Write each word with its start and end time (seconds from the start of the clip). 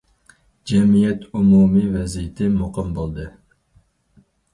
جەمئىيەت 0.69 1.27
ئومۇمىي 1.39 1.85
ۋەزىيىتى 1.97 2.47
مۇقىم 2.55 2.89
بولدى. 2.97 3.27